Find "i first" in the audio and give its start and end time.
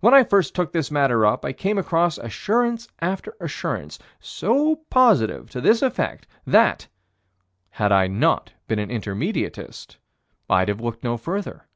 0.12-0.56